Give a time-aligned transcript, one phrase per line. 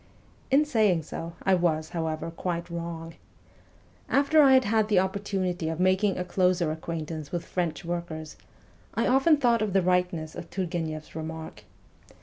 [0.49, 0.71] In so
[1.01, 1.05] saying,
[1.43, 3.13] I was, however, quite wrong.
[4.09, 8.35] After I had had the opportunity of making a closer acquaint ance with French workers,
[8.95, 11.65] I often thought of the Tightness of Turgueneff's remark.